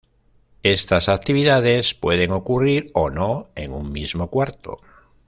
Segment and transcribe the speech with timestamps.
[0.63, 4.77] Estas actividades pueden ocurrir o no en un mismo cuarto.